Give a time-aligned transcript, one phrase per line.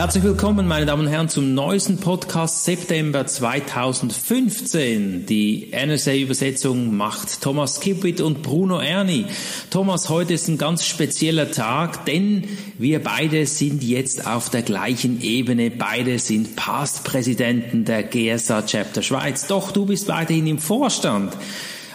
[0.00, 5.26] Herzlich willkommen, meine Damen und Herren, zum neuesten Podcast September 2015.
[5.26, 9.26] Die NSA-Übersetzung macht Thomas Kippit und Bruno Erni.
[9.68, 12.44] Thomas, heute ist ein ganz spezieller Tag, denn
[12.78, 15.70] wir beide sind jetzt auf der gleichen Ebene.
[15.70, 19.48] Beide sind Past-Präsidenten der GSA Chapter Schweiz.
[19.48, 21.36] Doch du bist weiterhin im Vorstand.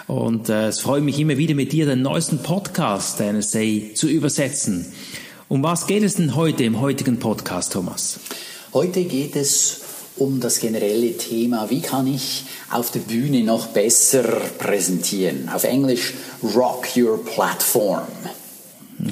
[0.05, 4.07] Und äh, es freut mich immer wieder mit dir den neuesten Podcast der NSA zu
[4.07, 4.93] übersetzen.
[5.47, 8.19] Um was geht es denn heute im heutigen Podcast, Thomas?
[8.73, 9.81] Heute geht es
[10.17, 14.23] um das generelle Thema, wie kann ich auf der Bühne noch besser
[14.57, 15.47] präsentieren.
[15.53, 16.15] Auf Englisch
[16.55, 18.07] Rock Your Platform.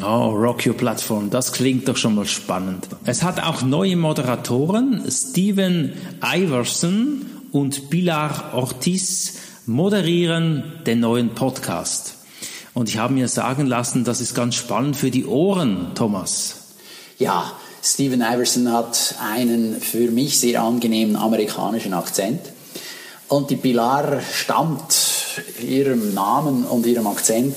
[0.03, 2.88] Oh, Rock Your Platform, das klingt doch schon mal spannend.
[3.05, 5.93] Es hat auch neue Moderatoren, Steven
[6.23, 9.36] Iverson und Pilar Ortiz
[9.67, 12.22] moderieren den neuen Podcast.
[12.73, 16.55] Und ich habe mir sagen lassen, das ist ganz spannend für die Ohren, Thomas.
[17.19, 17.52] Ja,
[17.83, 22.39] Steven Iverson hat einen für mich sehr angenehmen amerikanischen Akzent.
[23.27, 24.95] Und die Pilar stammt
[25.61, 27.55] ihrem Namen und ihrem Akzent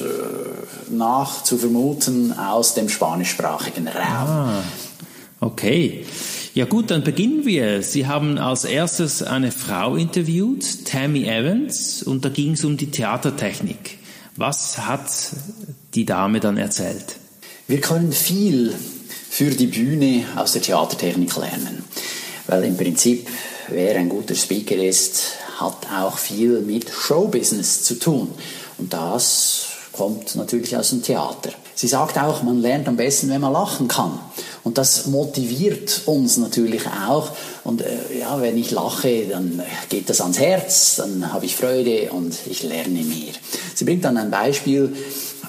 [0.00, 4.28] äh, nach zu vermuten aus dem spanischsprachigen Raum.
[4.28, 4.62] Ah,
[5.40, 6.04] okay.
[6.54, 7.82] Ja gut, dann beginnen wir.
[7.82, 12.90] Sie haben als erstes eine Frau interviewt, Tammy Evans, und da ging es um die
[12.90, 14.01] Theatertechnik.
[14.36, 15.10] Was hat
[15.94, 17.16] die Dame dann erzählt?
[17.68, 18.74] Wir können viel
[19.28, 21.84] für die Bühne aus der Theatertechnik lernen,
[22.46, 23.28] weil im Prinzip,
[23.68, 28.28] wer ein guter Speaker ist, hat auch viel mit Showbusiness zu tun.
[28.78, 31.50] Und das kommt natürlich aus dem Theater.
[31.74, 34.18] Sie sagt auch, man lernt am besten, wenn man lachen kann.
[34.64, 37.30] Und das motiviert uns natürlich auch.
[37.64, 42.10] Und äh, ja, wenn ich lache, dann geht das ans Herz, dann habe ich Freude
[42.12, 43.32] und ich lerne mehr.
[43.74, 44.94] Sie bringt dann ein Beispiel,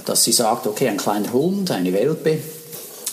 [0.06, 2.40] dass sie sagt, okay, ein kleiner Hund, eine Welpe,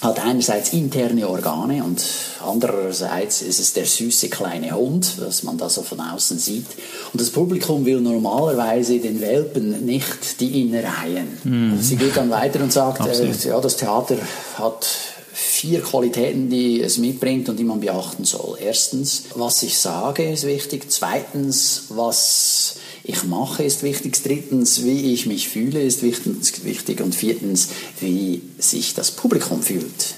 [0.01, 2.03] hat einerseits interne Organe und
[2.43, 6.67] andererseits ist es der süße kleine Hund, was man da so von außen sieht.
[7.13, 11.39] Und das Publikum will normalerweise den Welpen nicht die Innereien.
[11.45, 11.79] Mhm.
[11.83, 14.17] Sie geht dann weiter und sagt, äh, ja, das Theater
[14.55, 14.87] hat
[15.33, 18.57] vier Qualitäten, die es mitbringt und die man beachten soll.
[18.61, 20.91] Erstens, was ich sage, ist wichtig.
[20.91, 24.23] Zweitens, was ich mache, ist wichtig.
[24.23, 27.01] Drittens, wie ich mich fühle, ist wichtig.
[27.01, 27.69] Und viertens,
[28.01, 30.15] wie sich das Publikum fühlt,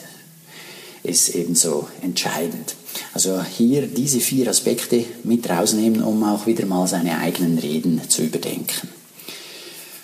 [1.02, 2.74] ist ebenso entscheidend.
[3.14, 8.22] Also hier diese vier Aspekte mit rausnehmen, um auch wieder mal seine eigenen Reden zu
[8.22, 8.88] überdenken.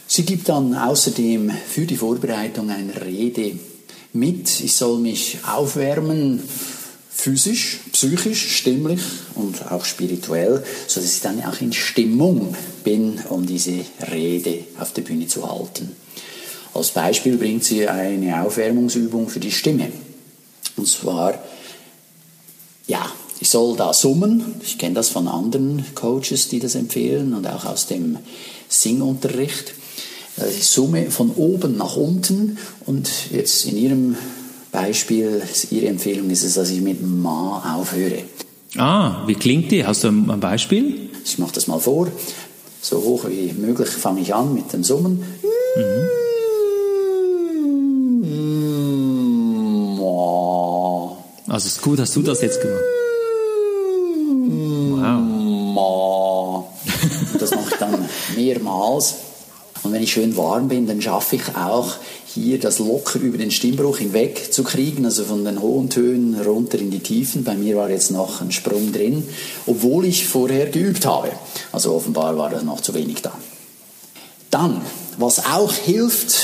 [0.06, 3.58] Sie gibt dann außerdem für die Vorbereitung eine Rede
[4.12, 4.60] mit.
[4.60, 6.42] Ich soll mich aufwärmen,
[7.18, 9.00] physisch, psychisch, stimmlich
[9.34, 13.80] und auch spirituell, sodass ich dann auch in Stimmung bin, um diese
[14.12, 15.96] Rede auf der Bühne zu halten.
[16.74, 19.90] Als Beispiel bringt sie eine Aufwärmungsübung für die Stimme.
[20.76, 21.42] Und zwar,
[22.86, 24.54] ja, ich soll da summen.
[24.62, 28.18] Ich kenne das von anderen Coaches, die das empfehlen und auch aus dem
[28.68, 29.74] Singunterricht.
[30.56, 34.16] Ich summe von oben nach unten und jetzt in Ihrem
[34.80, 38.22] Beispiel, Ihre Empfehlung ist es, dass ich mit Ma aufhöre.
[38.76, 39.84] Ah, wie klingt die?
[39.84, 41.10] Hast du ein Beispiel?
[41.24, 42.08] Ich mache das mal vor.
[42.80, 45.24] So hoch wie möglich fange ich an mit dem Summen.
[45.76, 46.08] Mhm.
[51.48, 52.82] Also ist gut, hast du das jetzt gemacht?
[55.74, 56.66] Wow.
[57.40, 59.14] Das mache ich dann mehrmals.
[59.82, 61.94] Und wenn ich schön warm bin, dann schaffe ich auch
[62.38, 66.78] hier das locker über den Stimmbruch hinweg zu kriegen, also von den hohen Tönen runter
[66.78, 67.44] in die Tiefen.
[67.44, 69.24] Bei mir war jetzt noch ein Sprung drin,
[69.66, 71.30] obwohl ich vorher geübt habe.
[71.72, 73.32] Also offenbar war das noch zu wenig da.
[74.50, 74.80] Dann,
[75.18, 76.36] was auch hilft,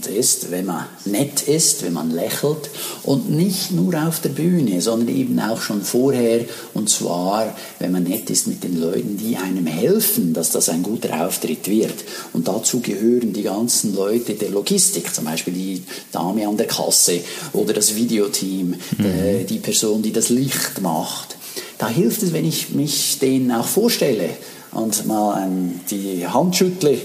[0.00, 2.70] und ist, wenn man nett ist, wenn man lächelt
[3.02, 8.04] und nicht nur auf der Bühne, sondern eben auch schon vorher und zwar, wenn man
[8.04, 12.04] nett ist mit den Leuten, die einem helfen, dass das ein guter Auftritt wird.
[12.32, 15.82] Und dazu gehören die ganzen Leute der Logistik, zum Beispiel die
[16.12, 17.20] Dame an der Kasse
[17.52, 19.46] oder das Videoteam, mhm.
[19.48, 21.36] die Person, die das Licht macht.
[21.76, 24.30] Da hilft es, wenn ich mich denen auch vorstelle
[24.72, 26.98] und mal ähm, die Hand schüttle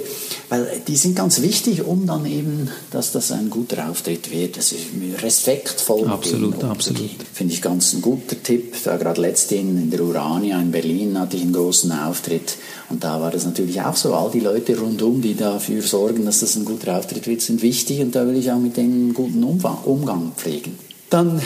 [0.50, 4.58] weil die sind ganz wichtig, um dann eben, dass das ein guter Auftritt wird.
[4.58, 4.88] Das ist
[5.22, 6.08] respektvoll.
[6.08, 7.10] Absolut, absolut.
[7.34, 8.76] Finde ich ganz ein guter Tipp.
[8.84, 12.58] Da gerade letztens in der Urania in Berlin hatte ich einen großen Auftritt
[12.90, 14.14] und da war das natürlich auch so.
[14.14, 18.02] All die Leute rundum, die dafür sorgen, dass das ein guter Auftritt wird, sind wichtig
[18.02, 20.78] und da will ich auch mit denen einen guten Umgang pflegen.
[21.10, 21.42] Dann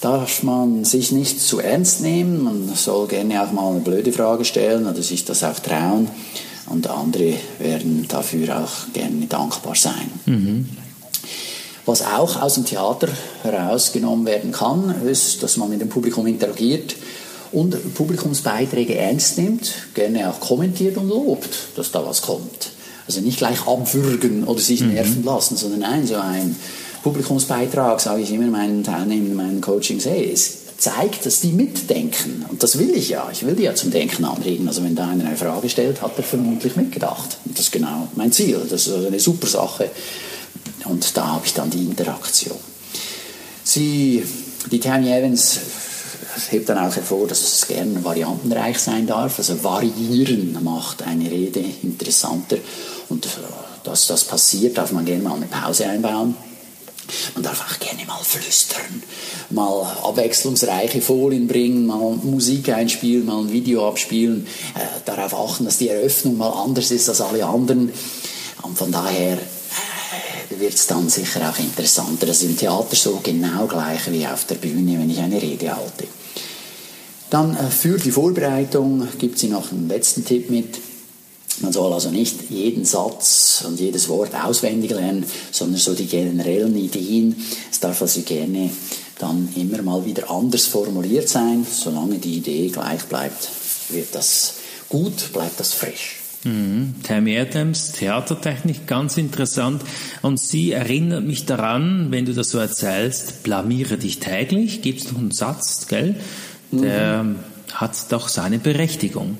[0.00, 2.44] darf man sich nicht zu ernst nehmen.
[2.44, 6.08] Man soll gerne auch mal eine blöde Frage stellen oder sich das auch trauen
[6.66, 10.10] und andere werden dafür auch gerne dankbar sein.
[10.26, 10.68] Mhm.
[11.86, 13.08] Was auch aus dem Theater
[13.42, 16.94] herausgenommen werden kann, ist, dass man mit dem Publikum interagiert
[17.50, 22.72] und Publikumsbeiträge ernst nimmt, gerne auch kommentiert und lobt, dass da was kommt.
[23.06, 24.92] Also nicht gleich abwürgen oder sich mhm.
[24.92, 26.56] nerven lassen, sondern nein, so ein
[27.02, 32.44] Publikumsbeitrag, sage ich immer meinen Teilnehmern, meinen Coachings, hey, es zeigt, dass die mitdenken.
[32.48, 33.28] Und das will ich ja.
[33.32, 34.68] Ich will die ja zum Denken anregen.
[34.68, 37.38] Also wenn da einer eine Frage stellt, hat er vermutlich mitgedacht.
[37.44, 38.60] Und das ist genau mein Ziel.
[38.70, 39.90] Das ist also eine super Sache.
[40.84, 42.56] Und da habe ich dann die Interaktion.
[43.64, 44.24] Sie,
[44.70, 45.58] die Tammy Evans
[46.50, 49.38] hebt dann auch hervor, dass es gerne variantenreich sein darf.
[49.38, 52.58] Also variieren macht eine Rede interessanter.
[53.08, 53.28] Und äh,
[53.82, 56.36] dass das passiert, darf man gerne mal eine Pause einbauen.
[57.34, 59.02] Man darf auch gerne mal flüstern,
[59.50, 65.78] mal abwechslungsreiche Folien bringen, mal Musik einspielen, mal ein Video abspielen, äh, darauf achten, dass
[65.78, 67.92] die Eröffnung mal anders ist als alle anderen.
[68.62, 72.26] Und von daher äh, wird es dann sicher auch interessanter.
[72.26, 75.74] Das ist im Theater so genau gleich wie auf der Bühne, wenn ich eine Rede
[75.74, 76.06] halte.
[77.30, 80.87] Dann äh, für die Vorbereitung gibt sie noch einen letzten Tipp mit.
[81.60, 86.76] Man soll also nicht jeden Satz und jedes Wort auswendig lernen, sondern so die generellen
[86.76, 87.36] Ideen.
[87.70, 88.70] Es darf also gerne
[89.18, 91.66] dann immer mal wieder anders formuliert sein.
[91.70, 93.48] Solange die Idee gleich bleibt,
[93.88, 94.54] wird das
[94.88, 96.18] gut, bleibt das frisch.
[96.44, 96.94] Mhm.
[97.02, 99.82] Tammy Adams, Theatertechnik, ganz interessant.
[100.22, 105.12] Und sie erinnert mich daran, wenn du das so erzählst, blamiere dich täglich, gibt es
[105.12, 106.14] noch einen Satz, gell?
[106.70, 107.36] Der mhm.
[107.72, 109.38] hat doch seine Berechtigung.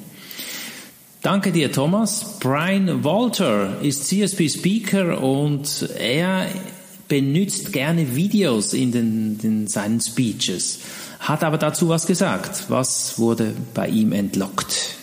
[1.29, 2.39] Danke dir, Thomas.
[2.41, 6.47] Brian Walter ist CSP Speaker und er
[7.07, 10.79] benutzt gerne Videos in, den, in seinen Speeches,
[11.19, 12.71] hat aber dazu was gesagt.
[12.71, 14.95] Was wurde bei ihm entlockt?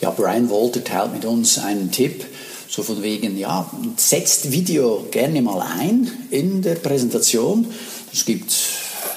[0.00, 2.24] Ja, Brian Walter teilt mit uns einen Tipp,
[2.66, 7.66] so von wegen, ja, setzt Video gerne mal ein in der Präsentation.
[8.10, 8.56] Es gibt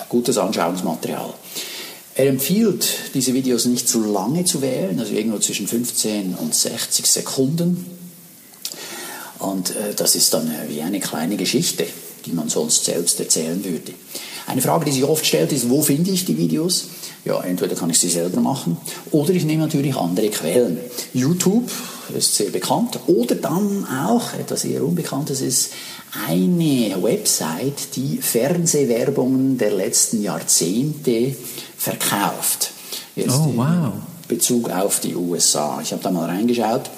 [0.10, 1.36] gutes Anschauungsmaterial.
[2.15, 7.07] Er empfiehlt, diese Videos nicht zu lange zu wählen, also irgendwo zwischen 15 und 60
[7.07, 7.86] Sekunden.
[9.39, 11.88] Und äh, das ist dann äh, wie eine kleine Geschichte,
[12.25, 13.94] die man sonst selbst erzählen würde.
[14.45, 16.86] Eine Frage, die sich oft stellt, ist, wo finde ich die Videos?
[17.25, 18.78] Ja, entweder kann ich sie selber machen
[19.12, 20.78] oder ich nehme natürlich andere Quellen.
[21.14, 21.72] YouTube
[22.18, 25.72] ist sehr bekannt oder dann auch, etwas eher Unbekanntes ist,
[26.28, 31.36] eine Website, die Fernsehwerbungen der letzten Jahrzehnte
[31.78, 32.72] verkauft.
[33.16, 33.94] Jetzt oh, wow.
[34.28, 35.80] Bezug auf die USA.
[35.81, 36.90] Ich habe da mal reingeschaut.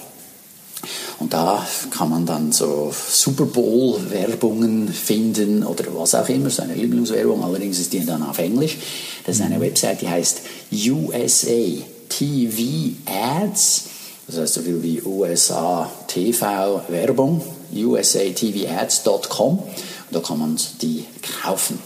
[1.19, 6.75] Und da kann man dann so Super Bowl-Werbungen finden oder was auch immer, so eine
[6.75, 8.77] Lieblingswerbung, allerdings ist die dann auf Englisch.
[9.25, 9.61] Das ist eine mhm.
[9.61, 10.41] Website, die heißt
[10.71, 13.85] USA TV Ads,
[14.27, 17.41] das heißt so viel wie USA TV Werbung,
[17.73, 19.69] usatvads.com und
[20.11, 21.05] da kann man die
[21.43, 21.79] kaufen.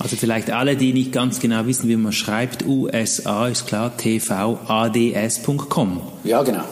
[0.00, 4.60] Also vielleicht alle, die nicht ganz genau wissen, wie man schreibt, USA ist klar, tvads.com.
[6.22, 6.62] Ja, genau.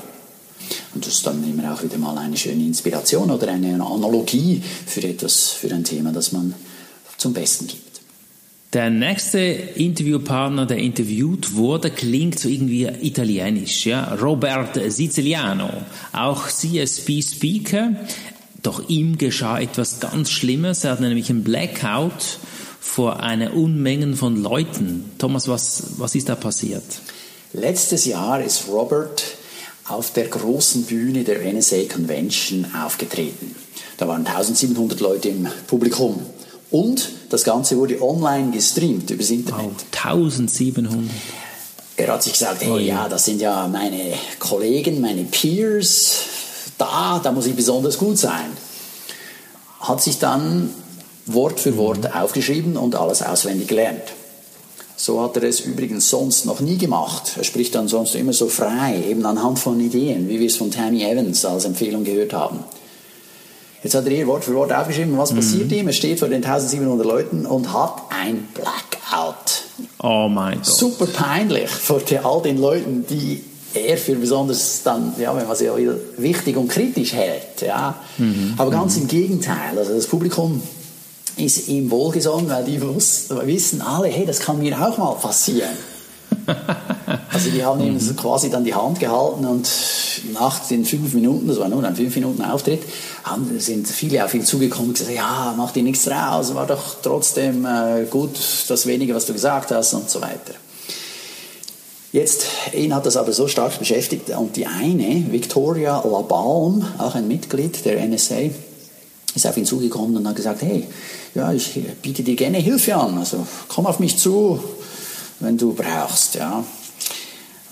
[0.97, 5.03] Und das ist dann immer auch wieder mal eine schöne Inspiration oder eine Analogie für
[5.03, 6.55] etwas, für ein Thema, das man
[7.19, 8.01] zum Besten gibt.
[8.73, 14.15] Der nächste Interviewpartner, der interviewt wurde, klingt so irgendwie italienisch, ja.
[14.15, 15.69] Robert Siciliano,
[16.15, 17.91] auch CSP-Speaker.
[18.63, 20.83] Doch ihm geschah etwas ganz Schlimmes.
[20.85, 22.39] Er hatte nämlich einen Blackout
[22.81, 25.11] vor einer Unmengen von Leuten.
[25.19, 26.85] Thomas, was, was ist da passiert?
[27.53, 29.23] Letztes Jahr ist Robert
[29.89, 33.55] auf der großen Bühne der NSA Convention aufgetreten.
[33.97, 36.21] Da waren 1700 Leute im Publikum.
[36.71, 39.67] Und das Ganze wurde online gestreamt übers Internet.
[40.03, 41.11] Wow, 1700.
[41.97, 43.03] Er hat sich gesagt, hey, oh, ja.
[43.03, 46.17] ja, das sind ja meine Kollegen, meine Peers.
[46.77, 48.51] Da, da muss ich besonders gut sein.
[49.81, 50.71] Hat sich dann
[51.27, 52.21] Wort für Wort mhm.
[52.21, 54.13] aufgeschrieben und alles auswendig gelernt.
[54.97, 57.35] So hat er es übrigens sonst noch nie gemacht.
[57.37, 60.71] Er spricht dann sonst immer so frei, eben anhand von Ideen, wie wir es von
[60.71, 62.61] Tammy Evans als Empfehlung gehört haben.
[63.83, 65.37] Jetzt hat er hier Wort für Wort aufgeschrieben, was mhm.
[65.37, 65.87] passiert ihm?
[65.87, 69.65] Er steht vor den 1700 Leuten und hat ein Blackout.
[70.03, 70.67] Oh mein Gott.
[70.67, 75.69] Super peinlich vor all den Leuten, die er für besonders dann, ja, wenn man sie
[76.17, 77.63] wichtig und kritisch hält.
[77.65, 77.97] Ja.
[78.17, 78.55] Mhm.
[78.57, 79.03] Aber ganz mhm.
[79.03, 79.79] im Gegenteil.
[79.79, 80.63] Also das Publikum
[81.37, 85.77] ist ihm wohlgesonnen, weil die wissen alle, hey, das kann mir auch mal passieren.
[87.33, 88.17] also die haben ihm mhm.
[88.17, 89.69] quasi dann die Hand gehalten und
[90.33, 92.83] nach den fünf Minuten, das war nur ein fünf Minuten Auftritt,
[93.25, 96.97] haben, sind viele auf ihn zugekommen und gesagt, ja, mach dir nichts draus, war doch
[97.03, 98.39] trotzdem äh, gut,
[98.69, 100.55] das wenige, was du gesagt hast und so weiter.
[102.13, 107.29] Jetzt, ihn hat das aber so stark beschäftigt und die eine, Victoria Labalm, auch ein
[107.29, 108.51] Mitglied der NSA,
[109.37, 110.87] ist auf ihn zugekommen und hat gesagt, hey,
[111.35, 114.59] ja, ich biete dir gerne Hilfe an, also komm auf mich zu,
[115.41, 116.65] wenn du brauchst, ja.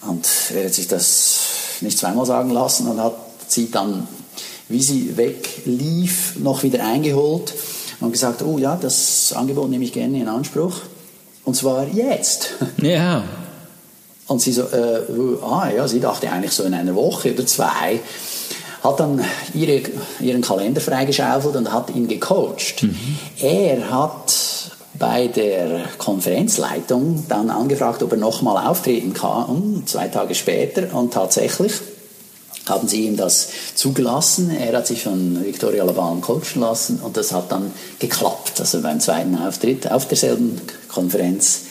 [0.03, 1.39] Und er hat sich das
[1.81, 3.17] nicht zweimal sagen lassen und hat
[3.49, 4.07] sie dann,
[4.69, 7.55] wie sie weglief, noch wieder eingeholt
[8.01, 10.77] und gesagt, oh ja, das Angebot nehme ich gerne in Anspruch.
[11.45, 12.51] Und zwar jetzt.
[12.83, 13.25] Ja.
[14.27, 15.03] Und sie so, äh,
[15.43, 18.01] ah ja, sie dachte eigentlich so in einer Woche oder zwei,
[18.85, 19.25] hat dann
[19.55, 19.81] ihre,
[20.21, 22.83] ihren Kalender freigeschaufelt und hat ihn gecoacht.
[22.83, 23.19] Mhm.
[23.41, 24.35] Er hat
[24.99, 31.73] bei der Konferenzleitung dann angefragt, ob er nochmal auftreten kann, zwei Tage später, und tatsächlich
[32.67, 34.51] haben sie ihm das zugelassen.
[34.51, 38.61] Er hat sich von Victoria Laban coachen lassen und das hat dann geklappt.
[38.61, 41.63] Also beim zweiten Auftritt auf derselben Konferenz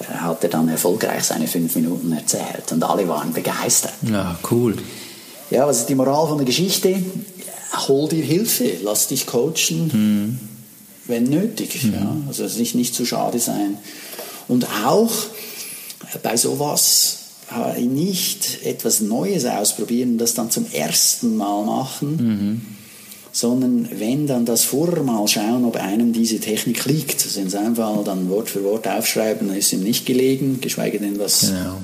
[0.00, 3.92] äh, hat er dann erfolgreich seine fünf Minuten erzählt und alle waren begeistert.
[4.02, 4.76] Ja, cool.
[5.50, 6.96] Ja, was ist die Moral von der Geschichte?
[7.88, 10.38] Hol dir Hilfe, lass dich coachen, hm.
[11.06, 11.82] wenn nötig.
[11.82, 11.92] Hm.
[11.92, 13.78] Ja, also sich nicht zu schade sein.
[14.48, 15.12] Und auch
[16.22, 17.18] bei sowas
[17.78, 22.60] nicht etwas Neues ausprobieren und das dann zum ersten Mal machen, mhm.
[23.32, 27.24] sondern wenn dann das vorher mal schauen, ob einem diese Technik liegt.
[27.24, 30.98] Also in seinem Fall dann Wort für Wort aufschreiben, dann ist ihm nicht gelegen, geschweige
[30.98, 31.78] denn das genau.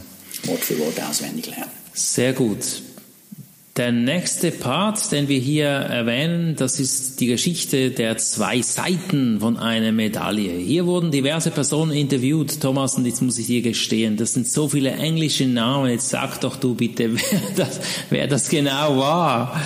[0.44, 1.70] Wort für Wort auswendig lernen.
[1.94, 2.82] Sehr gut.
[3.78, 9.56] Der nächste Part, den wir hier erwähnen, das ist die Geschichte der zwei Seiten von
[9.56, 10.58] einer Medaille.
[10.58, 14.68] Hier wurden diverse Personen interviewt, Thomas, und jetzt muss ich dir gestehen, das sind so
[14.68, 15.88] viele englische Namen.
[15.88, 19.58] Jetzt sag doch du bitte, wer das, wer das genau war.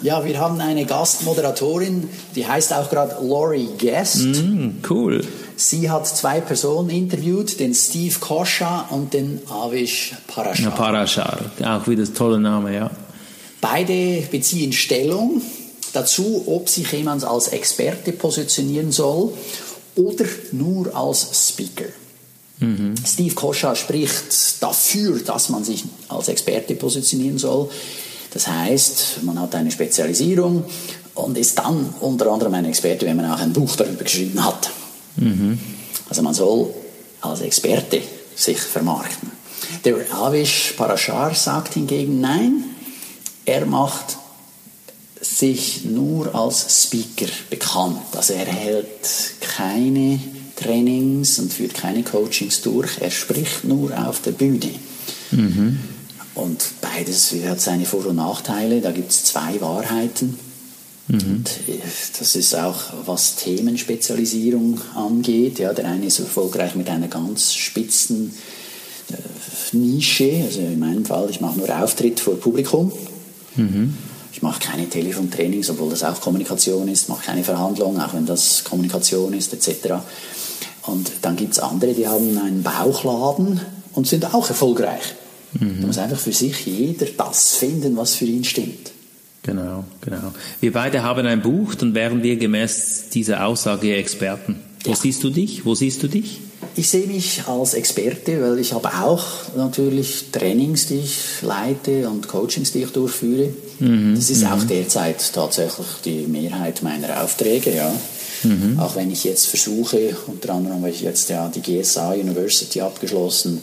[0.00, 4.42] ja, wir haben eine Gastmoderatorin, die heißt auch gerade Laurie Guest.
[4.42, 5.22] Mm, cool.
[5.56, 10.64] Sie hat zwei Personen interviewt, den Steve Kosha und den Avish Parashar.
[10.64, 12.90] Ja, Parashar, auch wieder ein toller Name, ja.
[13.62, 15.40] Beide beziehen Stellung
[15.94, 19.32] dazu, ob sich jemand als Experte positionieren soll
[19.96, 21.86] oder nur als Speaker.
[22.58, 22.94] Mhm.
[23.04, 27.70] Steve Kosha spricht dafür, dass man sich als Experte positionieren soll.
[28.32, 30.64] Das heißt, man hat eine Spezialisierung
[31.14, 34.70] und ist dann unter anderem ein Experte, wenn man auch ein Buch darüber geschrieben hat.
[35.16, 35.58] Mhm.
[36.08, 36.72] Also man soll
[37.20, 38.02] als Experte
[38.34, 39.30] sich vermarkten.
[39.84, 42.64] Der Avish Parashar sagt hingegen nein,
[43.44, 44.16] er macht
[45.20, 48.14] sich nur als Speaker bekannt.
[48.14, 48.86] Also er hält
[49.40, 50.20] keine
[50.56, 54.70] Trainings und führt keine Coachings durch, er spricht nur auf der Bühne.
[55.30, 55.78] Mhm.
[56.34, 60.38] Und beides hat seine Vor- und Nachteile, da gibt es zwei Wahrheiten.
[61.08, 61.44] Mhm.
[62.18, 65.58] Das ist auch, was Themenspezialisierung angeht.
[65.58, 68.34] Ja, der eine ist erfolgreich mit einer ganz spitzen
[69.10, 70.42] äh, Nische.
[70.44, 72.90] Also in meinem Fall, ich mache nur Auftritt vor Publikum.
[73.54, 73.96] Mhm.
[74.32, 78.64] Ich mache keine Telefontrainings, obwohl das auch Kommunikation ist, mache keine Verhandlungen, auch wenn das
[78.64, 79.94] Kommunikation ist, etc.
[80.82, 83.60] Und dann gibt es andere, die haben einen Bauchladen
[83.94, 85.14] und sind auch erfolgreich.
[85.54, 85.80] Mhm.
[85.80, 88.90] Da muss einfach für sich jeder das finden, was für ihn stimmt.
[89.46, 90.34] Genau, genau.
[90.60, 94.56] Wir beide haben ein Buch, dann wären wir gemäß dieser Aussage Experten.
[94.84, 94.96] Wo ja.
[94.96, 95.64] siehst du dich?
[95.64, 96.40] Wo siehst du dich?
[96.74, 99.24] Ich sehe mich als Experte, weil ich habe auch
[99.56, 103.50] natürlich Trainings, die ich leite und Coachings, die ich durchführe.
[103.78, 104.14] Mhm.
[104.16, 104.48] Das ist mhm.
[104.48, 107.92] auch derzeit tatsächlich die Mehrheit meiner Aufträge, ja.
[108.42, 108.78] Mhm.
[108.78, 113.62] Auch wenn ich jetzt versuche, unter anderem habe ich jetzt ja die GSA University abgeschlossen,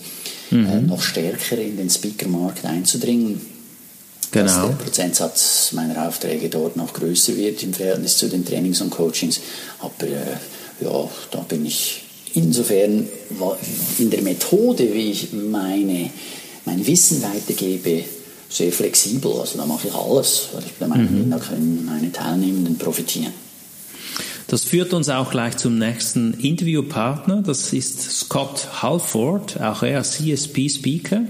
[0.49, 0.65] mhm.
[0.65, 3.52] äh, noch stärker in den Speaker-Markt einzudringen
[4.33, 4.45] genau.
[4.45, 8.89] dass der Prozentsatz meiner Aufträge dort noch größer wird im Verhältnis zu den Trainings und
[8.89, 9.39] Coachings.
[9.79, 13.07] Aber äh, ja, da bin ich insofern
[13.99, 16.09] in der Methode, wie ich meine,
[16.65, 18.03] mein Wissen weitergebe,
[18.49, 19.31] sehr flexibel.
[19.39, 21.31] Also da mache ich alles, weil ich der Meinung bin, mhm.
[21.31, 23.33] da können meine Teilnehmenden profitieren.
[24.47, 27.41] Das führt uns auch gleich zum nächsten Interviewpartner.
[27.41, 31.21] Das ist Scott Halford, auch er CSP-Speaker.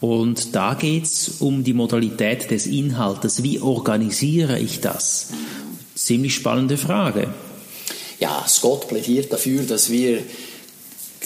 [0.00, 3.42] Und da geht es um die Modalität des Inhaltes.
[3.42, 5.28] Wie organisiere ich das?
[5.94, 7.32] Ziemlich spannende Frage.
[8.20, 10.22] Ja, Scott plädiert dafür, dass wir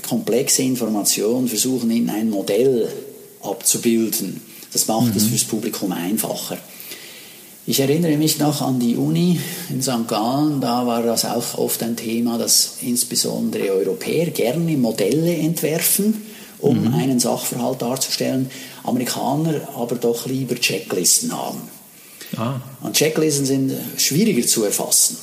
[0.09, 2.88] komplexe Informationen versuchen in ein Modell
[3.43, 4.40] abzubilden.
[4.73, 5.17] Das macht mhm.
[5.17, 6.59] es fürs Publikum einfacher.
[7.67, 9.38] Ich erinnere mich noch an die Uni
[9.69, 10.09] in St.
[10.09, 16.30] Gallen, da war das auch oft ein Thema, dass insbesondere Europäer gerne Modelle entwerfen
[16.61, 16.95] um mhm.
[16.95, 18.50] einen Sachverhalt darzustellen.
[18.85, 21.61] Amerikaner aber doch lieber Checklisten haben.
[22.37, 22.61] Ah.
[22.81, 25.17] Und Checklisten sind schwieriger zu erfassen.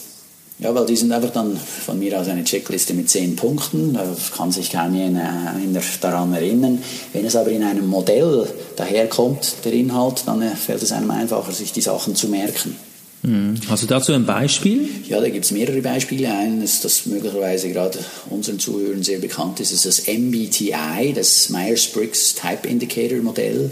[0.60, 4.03] Ja, weil die sind einfach dann von mir aus eine Checkliste mit zehn Punkten, da
[4.36, 6.82] kann sich kaum einer daran erinnern.
[7.13, 11.74] Wenn es aber in einem Modell daherkommt, der Inhalt, dann fällt es einem einfacher, sich
[11.74, 12.75] die Sachen zu merken.
[13.24, 13.56] Mhm.
[13.68, 14.90] Hast du dazu ein Beispiel?
[15.08, 16.32] Ja, da gibt es mehrere Beispiele.
[16.32, 22.68] Eines, das möglicherweise gerade unseren Zuhörern sehr bekannt ist, ist das MBTI, das Myers-Briggs Type
[22.68, 23.70] Indicator Modell.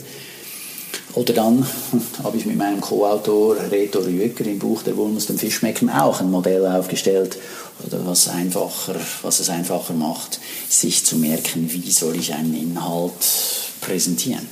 [1.13, 1.65] Oder dann
[2.23, 5.89] habe ich mit meinem Co-Autor Reto Rüecker im Buch Der Wurm muss dem Fisch schmecken
[5.89, 7.37] auch ein Modell aufgestellt,
[7.89, 13.13] was, einfacher, was es einfacher macht, sich zu merken, wie soll ich einen Inhalt
[13.81, 14.47] präsentieren.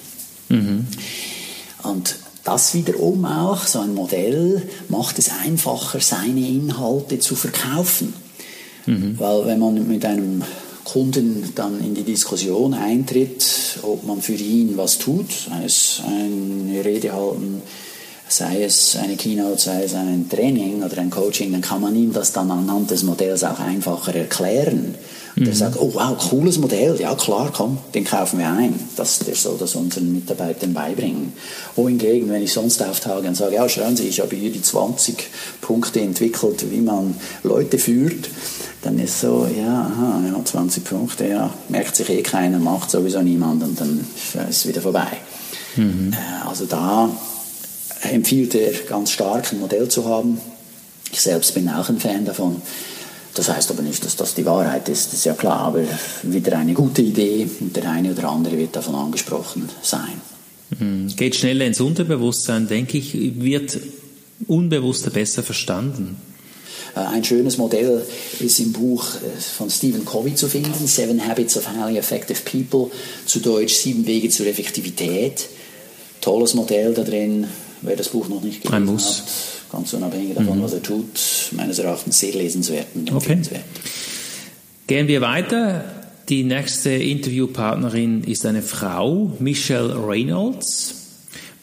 [0.50, 0.88] Mhm.
[1.84, 8.14] Und das wiederum auch, so ein Modell, macht es einfacher, seine Inhalte zu verkaufen.
[8.86, 9.18] Mhm.
[9.18, 10.44] Weil wenn man mit einem
[10.84, 17.62] Kunden dann in die Diskussion eintritt, ob man für ihn was tut, eine Rede halten,
[18.38, 22.13] sei es eine Keynote, sei es ein Training oder ein Coaching, dann kann man ihm
[22.13, 24.96] das dann anhand des Modells auch einfacher erklären.
[25.36, 25.50] Und mhm.
[25.50, 28.80] er sagt, oh wow, cooles Modell, ja klar, komm, den kaufen wir ein.
[28.96, 31.34] Das, der soll das unseren Mitarbeitern beibringen.
[31.75, 35.28] Wohingegen, wenn ich sonst auftage und sage, ja schauen Sie, ich habe hier die 20
[35.62, 38.30] Punkte entwickelt, wie man Leute führt,
[38.84, 43.22] dann ist so, ja, aha, ja, 20 Punkte, ja, merkt sich eh keiner, macht sowieso
[43.22, 44.06] niemand und dann
[44.50, 45.08] ist es wieder vorbei.
[45.75, 46.13] Mhm.
[46.13, 47.10] Äh, also da
[48.12, 50.39] empfiehlt er ganz stark ein Modell zu haben.
[51.12, 52.62] Ich selbst bin auch ein Fan davon.
[53.36, 55.83] Das heißt aber nicht, dass das die Wahrheit ist, das ist ja klar, aber
[56.22, 60.22] wieder eine gute Idee und der eine oder andere wird davon angesprochen sein.
[60.79, 61.07] Mhm.
[61.15, 63.79] Geht schneller ins Unterbewusstsein, denke ich, wird
[64.48, 66.17] unbewusster besser verstanden.
[66.95, 68.05] Äh, ein schönes Modell
[68.39, 72.95] ist im Buch äh, von Stephen Covey zu finden, Seven Habits of Highly Effective People,
[73.25, 75.48] zu Deutsch Sieben Wege zur Effektivität.
[76.22, 77.48] Tolles Modell da drin,
[77.84, 79.24] wer das Buch noch nicht gelesen hat,
[79.72, 80.63] ganz unabhängig davon, mhm.
[80.63, 81.20] was er tut,
[81.52, 83.63] meines Erachtens sehr lesenswert und empfehlenswert.
[83.75, 83.90] Okay.
[84.88, 85.86] Gehen wir weiter.
[86.30, 90.96] Die nächste Interviewpartnerin ist eine Frau, Michelle Reynolds.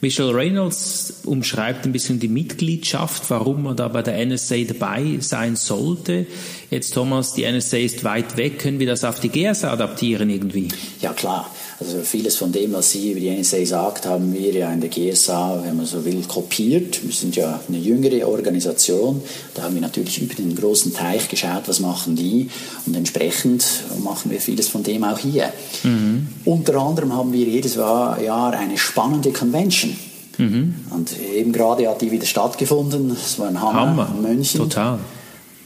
[0.03, 5.57] Michelle Reynolds umschreibt ein bisschen die Mitgliedschaft, warum man da bei der NSA dabei sein
[5.57, 6.27] sollte.
[6.71, 10.69] Jetzt Thomas, die NSA ist weit weg, können wir das auf die GSA adaptieren irgendwie?
[11.01, 14.71] Ja klar, also vieles von dem, was Sie über die NSA sagt, haben wir ja
[14.71, 17.03] in der GSA, wenn man so will, kopiert.
[17.03, 19.23] Wir sind ja eine jüngere Organisation,
[19.55, 22.51] da haben wir natürlich über den großen Teich geschaut, was machen die
[22.85, 23.65] und entsprechend
[24.05, 25.53] machen wir vieles von dem auch hier.
[25.83, 26.29] Mhm.
[26.45, 29.97] Unter anderem haben wir jedes Jahr eine spannende Convention.
[30.37, 30.75] Mhm.
[30.91, 33.11] Und eben gerade hat die wieder stattgefunden.
[33.11, 34.13] Es war ein Hammer, Hammer.
[34.15, 34.59] in München.
[34.59, 34.99] Total.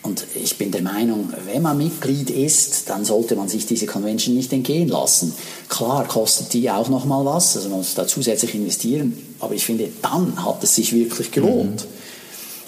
[0.04, 4.36] Und ich bin der Meinung, wenn man Mitglied ist, dann sollte man sich diese Convention
[4.36, 5.32] nicht entgehen lassen.
[5.70, 9.64] Klar kostet die auch noch mal was, also man muss da zusätzlich investieren, aber ich
[9.64, 11.86] finde, dann hat es sich wirklich gelohnt.
[11.86, 11.88] Mhm.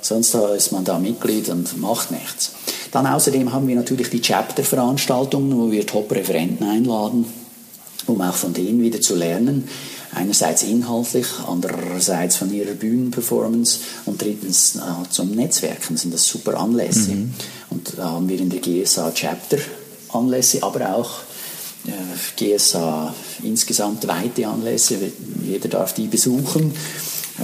[0.01, 2.53] Sonst ist man da Mitglied und macht nichts.
[2.91, 7.27] Dann außerdem haben wir natürlich die Chapter-Veranstaltungen, wo wir Top-Referenten einladen,
[8.07, 9.69] um auch von denen wieder zu lernen.
[10.17, 17.11] Einerseits inhaltlich, andererseits von ihrer Bühnenperformance und drittens äh, zum Netzwerken sind das super Anlässe.
[17.11, 17.35] Mhm.
[17.69, 19.59] Und da haben wir in der GSA Chapter
[20.09, 21.11] Anlässe, aber auch
[21.87, 24.97] äh, GSA insgesamt weite Anlässe.
[25.45, 26.71] Jeder darf die besuchen.
[27.39, 27.43] Äh,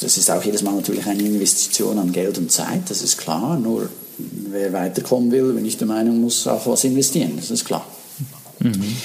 [0.00, 3.58] das ist auch jedes Mal natürlich eine Investition an Geld und Zeit, das ist klar.
[3.58, 7.86] Nur wer weiterkommen will, bin ich der Meinung, muss auch was investieren, das ist klar.
[8.66, 8.96] Mhm.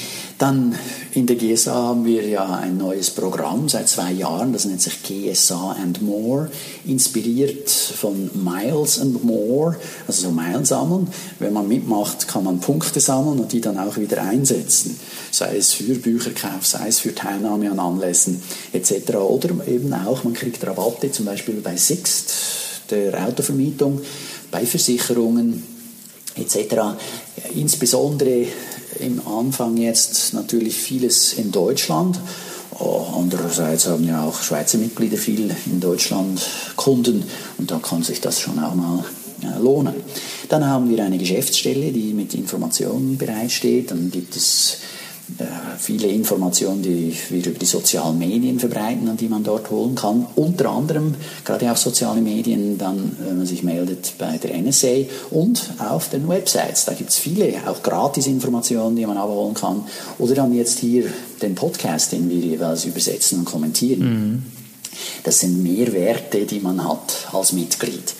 [0.41, 0.75] Dann
[1.13, 5.03] in der GSA haben wir ja ein neues Programm seit zwei Jahren, das nennt sich
[5.03, 6.49] GSA and More,
[6.83, 11.09] inspiriert von Miles and More, also so Meilen sammeln.
[11.37, 15.73] Wenn man mitmacht, kann man Punkte sammeln und die dann auch wieder einsetzen, sei es
[15.73, 18.41] für Bücherkauf, sei es für Teilnahme an Anlässen
[18.73, 19.17] etc.
[19.17, 22.31] Oder eben auch, man kriegt Rabatte, zum Beispiel bei Sixt,
[22.89, 24.01] der Autovermietung,
[24.49, 25.61] bei Versicherungen
[26.35, 26.97] etc.
[27.53, 28.47] Insbesondere
[28.99, 32.19] im Anfang jetzt natürlich vieles in Deutschland.
[32.79, 36.41] Oh, andererseits haben ja auch Schweizer Mitglieder viel in Deutschland
[36.75, 37.23] Kunden
[37.57, 39.03] und da kann sich das schon auch mal
[39.59, 39.95] lohnen.
[40.49, 43.91] Dann haben wir eine Geschäftsstelle, die mit Informationen bereitsteht.
[43.91, 45.00] Dann gibt es äh,
[45.77, 50.27] viele Informationen, die wir über die sozialen Medien verbreiten, an die man dort holen kann.
[50.35, 55.71] Unter anderem gerade auf soziale Medien, dann, wenn man sich meldet bei der NSA und
[55.79, 56.85] auf den Websites.
[56.85, 59.83] Da gibt es viele, auch gratis Informationen, die man abholen kann.
[60.19, 61.05] Oder dann jetzt hier
[61.41, 63.99] den Podcast, den wir jeweils übersetzen und kommentieren.
[63.99, 64.43] Mhm.
[65.23, 68.13] Das sind Mehrwerte, die man hat als Mitglied.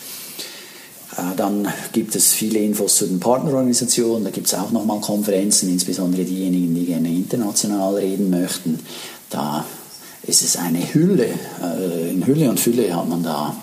[1.17, 5.69] Äh, dann gibt es viele Infos zu den Partnerorganisationen, da gibt es auch nochmal Konferenzen,
[5.69, 8.79] insbesondere diejenigen, die gerne international reden möchten.
[9.29, 9.65] Da
[10.23, 11.27] ist es eine Hülle,
[11.63, 13.55] äh, in Hülle und Fülle hat man da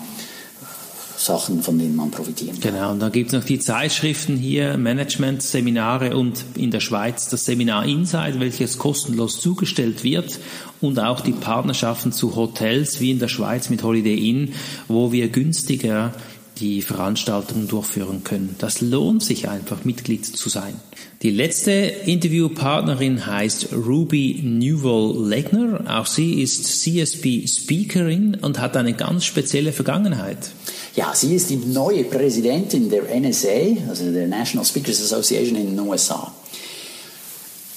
[1.19, 2.73] Sachen, von denen man profitieren kann.
[2.73, 7.45] Genau, und dann gibt es noch die Zeitschriften hier, Management-Seminare und in der Schweiz das
[7.45, 10.39] Seminar Inside, welches kostenlos zugestellt wird
[10.79, 14.53] und auch die Partnerschaften zu Hotels wie in der Schweiz mit Holiday Inn,
[14.87, 16.13] wo wir günstiger
[16.59, 18.55] die Veranstaltungen durchführen können.
[18.59, 20.73] Das lohnt sich einfach, Mitglied zu sein.
[21.21, 25.85] Die letzte Interviewpartnerin heißt Ruby Newell-Legner.
[25.87, 30.51] Auch sie ist CSB-Speakerin und hat eine ganz spezielle Vergangenheit.
[30.95, 35.79] Ja, sie ist die neue Präsidentin der NSA, also der National Speakers Association in den
[35.79, 36.33] USA.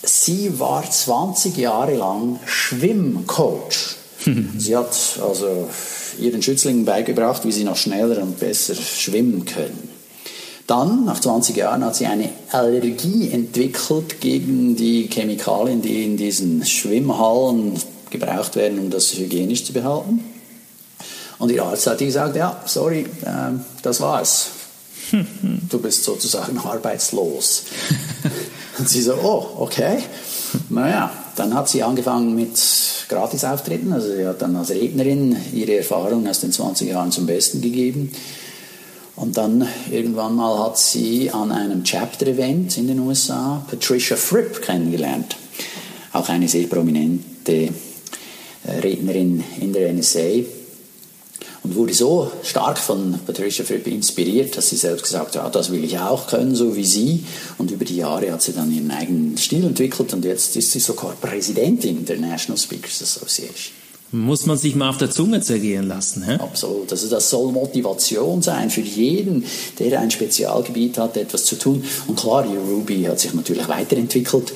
[0.02, 3.96] Sie war 20 Jahre lang Schwimmcoach.
[4.58, 5.68] sie hat also
[6.18, 9.88] ihren Schützlingen beigebracht, wie sie noch schneller und besser schwimmen können.
[10.66, 16.64] Dann, nach 20 Jahren, hat sie eine Allergie entwickelt gegen die Chemikalien, die in diesen
[16.64, 17.74] Schwimmhallen
[18.10, 20.24] gebraucht werden, um das hygienisch zu behalten.
[21.38, 24.48] Und ihr Arzt hat gesagt, ja, sorry, äh, das war's.
[25.68, 27.64] Du bist sozusagen arbeitslos.
[28.78, 29.98] Und sie so, oh, okay.
[30.68, 32.56] Naja, dann hat sie angefangen mit
[33.12, 33.92] Gratisauftritten.
[33.92, 38.12] Also sie hat dann als Rednerin ihre Erfahrungen aus den 20 Jahren zum Besten gegeben.
[39.16, 45.36] Und dann irgendwann mal hat sie an einem Chapter-Event in den USA Patricia Fripp kennengelernt.
[46.12, 47.70] Auch eine sehr prominente äh,
[48.82, 50.44] Rednerin in der NSA
[51.62, 55.70] und wurde so stark von Patricia Fripp inspiriert, dass sie selbst gesagt hat, ja, das
[55.70, 57.24] will ich auch können, so wie sie.
[57.58, 60.80] Und über die Jahre hat sie dann ihren eigenen Stil entwickelt und jetzt ist sie
[60.80, 63.74] sogar Präsidentin der National Speakers Association.
[64.14, 66.22] Muss man sich mal auf der Zunge zergehen lassen.
[66.22, 66.34] Hä?
[66.34, 66.90] Absolut.
[66.90, 69.44] Also das soll Motivation sein für jeden,
[69.78, 71.82] der ein Spezialgebiet hat, etwas zu tun.
[72.06, 74.52] Und klar, Ruby hat sich natürlich weiterentwickelt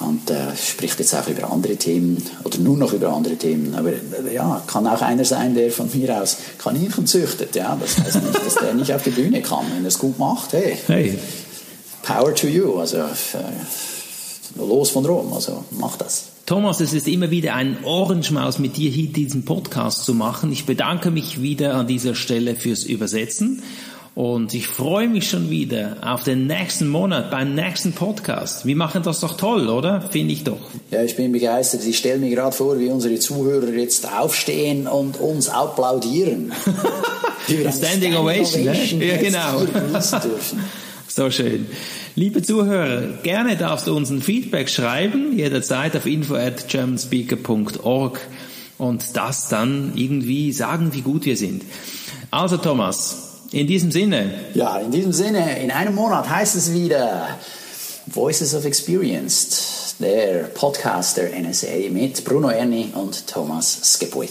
[0.00, 3.74] und äh, spricht jetzt auch über andere Themen oder nur noch über andere Themen.
[3.74, 7.54] Aber äh, ja, kann auch einer sein, der von mir aus Kaninchen züchtet.
[7.56, 9.66] Ja, das heißt nicht, dass der nicht auf die Bühne kann.
[9.74, 11.18] Wenn er es gut macht, hey, hey.
[12.02, 12.78] Power to you.
[12.78, 15.32] Also äh, los von Rom.
[15.32, 16.26] Also mach das.
[16.46, 20.50] Thomas, es ist immer wieder ein Ohrenschmaus, mit dir hier diesen Podcast zu machen.
[20.50, 23.62] Ich bedanke mich wieder an dieser Stelle fürs Übersetzen
[24.18, 28.66] und ich freue mich schon wieder auf den nächsten Monat, beim nächsten Podcast.
[28.66, 30.00] Wir machen das doch toll, oder?
[30.10, 30.58] Finde ich doch.
[30.90, 31.84] Ja, ich bin begeistert.
[31.86, 36.52] Ich stelle mir gerade vor, wie unsere Zuhörer jetzt aufstehen und uns applaudieren.
[37.44, 39.62] Standing, Standing Ovation, Ovation ja, genau.
[41.06, 41.66] so schön.
[42.16, 48.18] Liebe Zuhörer, gerne darfst du uns ein Feedback schreiben, jederzeit auf info at germanspeaker.org
[48.78, 51.62] und das dann irgendwie sagen, wie gut wir sind.
[52.32, 54.30] Also Thomas, in diesem Sinne.
[54.54, 57.28] Ja, in diesem Sinne, in einem Monat heißt es wieder
[58.06, 64.30] Voices of Experience, der Podcast der NSA mit Bruno Erni und Thomas Skepuit.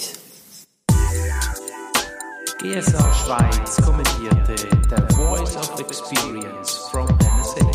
[2.59, 4.55] GSA Schweiz kommentierte
[4.89, 7.07] der Voice of Experience from
[7.39, 7.71] NSA.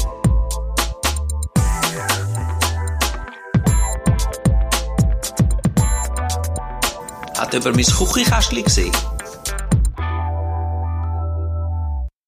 [7.39, 9.12] Hat über mein Küchenkästchen gesehen?